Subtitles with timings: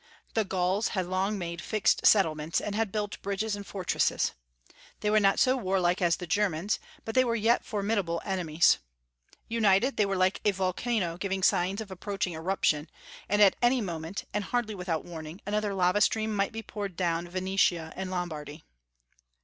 [0.33, 4.31] The Gauls had long made fixed settlements, and had built bridges and fortresses.
[5.01, 8.79] They were not so warlike as the Germans; but they were yet formidable enemies.
[9.47, 12.89] United, they were like "a volcano giving signs of approaching eruption;
[13.29, 17.27] and at any moment, and hardly without warning, another lava stream might be poured down
[17.27, 18.63] Venetia and Lombardy."